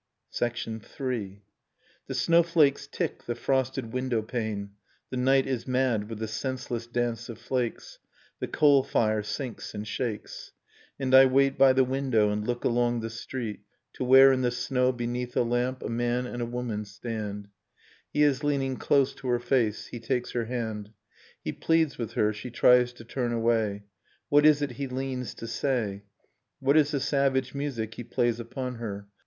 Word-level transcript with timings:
III. 0.41 1.43
\ 1.71 2.07
The 2.07 2.13
snowflakes 2.15 2.87
tick 2.87 3.25
the 3.27 3.35
frosted 3.35 3.93
windowpane, 3.93 4.71
i 4.73 4.81
The 5.11 5.17
night 5.17 5.45
is 5.45 5.67
mad 5.67 6.09
with 6.09 6.17
the 6.17 6.27
senseless 6.27 6.87
dance 6.87 7.29
of 7.29 7.37
flakes, 7.37 7.99
i 8.01 8.09
The 8.39 8.47
coal 8.47 8.81
fire 8.81 9.21
sinks 9.21 9.75
and 9.75 9.87
shakes; 9.87 10.53
I 10.99 11.03
And 11.03 11.13
I 11.13 11.27
wait 11.27 11.55
by 11.55 11.73
the 11.73 11.83
window, 11.83 12.31
and 12.31 12.47
look 12.47 12.63
along 12.63 13.01
the 13.01 13.11
street. 13.11 13.59
To 13.93 14.03
where 14.03 14.31
in 14.31 14.41
the 14.41 14.49
snow, 14.49 14.91
beneath 14.91 15.37
a 15.37 15.43
lamp,, 15.43 15.83
A 15.83 15.87
man 15.89 16.25
and 16.25 16.41
a 16.41 16.47
woman 16.47 16.83
stand: 16.83 17.49
\ 17.79 18.09
He 18.11 18.23
is 18.23 18.43
leaning 18.43 18.77
close 18.77 19.13
to 19.13 19.27
her 19.27 19.39
face, 19.39 19.85
he 19.85 19.99
takes 19.99 20.31
her 20.31 20.45
hand. 20.45 20.93
He 21.43 21.51
pleads 21.51 21.99
with 21.99 22.13
her, 22.13 22.33
she 22.33 22.49
tries 22.49 22.91
to 22.93 23.03
turn 23.05 23.33
away.... 23.33 23.83
What 24.29 24.47
is 24.47 24.63
it 24.63 24.71
he 24.81 24.87
leans 24.87 25.35
to 25.35 25.45
say?) 25.45 26.05
What 26.59 26.75
is 26.75 26.89
the 26.89 26.99
savage 26.99 27.53
music 27.53 27.93
he 27.93 28.03
plays 28.03 28.39
upon 28.39 28.77
her? 28.77 29.07